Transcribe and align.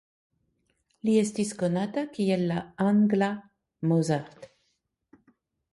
Li 1.09 1.13
estis 1.23 1.51
konata 1.59 2.05
kiel 2.17 2.47
la 2.53 2.59
«angla 2.87 3.29
Mozart». 3.93 4.53